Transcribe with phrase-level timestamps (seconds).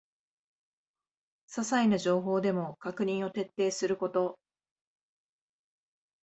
[1.45, 4.39] ささいな情報でも確認を徹底すること